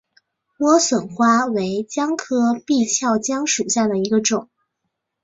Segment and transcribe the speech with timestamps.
[0.57, 4.49] 莴笋花为姜科闭鞘姜属下的一个种。